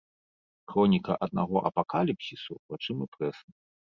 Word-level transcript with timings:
Хроніка 0.71 1.17
аднаго 1.25 1.57
апакаліпсісу 1.69 2.53
вачыма 2.75 3.05
прэсы. 3.17 3.47